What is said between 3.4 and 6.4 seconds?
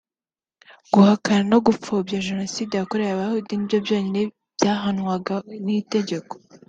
nibyo byonyine byahanwaga n’itegeko